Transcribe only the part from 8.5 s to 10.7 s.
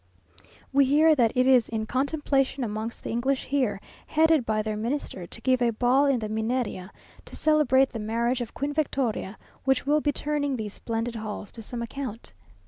Queen Victoria, which will be turning